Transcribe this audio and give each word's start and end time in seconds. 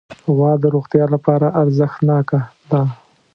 غوا 0.35 0.51
د 0.61 0.63
روغتیا 0.75 1.05
لپاره 1.15 1.47
ارزښتناکه 1.61 2.39
ده. 2.69 2.81